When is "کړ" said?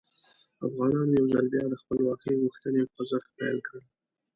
3.67-3.79